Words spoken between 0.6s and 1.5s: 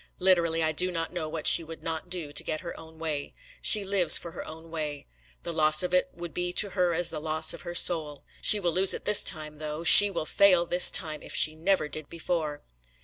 I do not know what